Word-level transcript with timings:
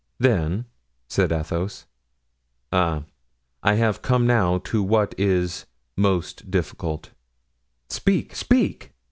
"Then?" 0.17 0.65
said 1.07 1.31
Athos. 1.31 1.85
"Ah, 2.71 3.03
I 3.61 3.75
have 3.75 4.01
come 4.01 4.25
now 4.25 4.57
to 4.57 4.81
what 4.81 5.13
is 5.15 5.67
most 5.95 6.49
difficult." 6.49 7.11
"Speak, 7.87 8.35
speak! 8.35 8.93